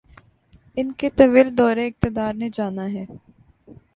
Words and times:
ان 0.77 0.91
کے 0.91 1.09
طویل 1.09 1.57
دور 1.57 1.77
اقتدار 1.77 2.33
نے 2.33 2.49
جانا 2.53 2.85
ہے۔ 2.89 3.05